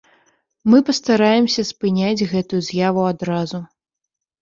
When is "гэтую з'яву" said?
2.35-3.09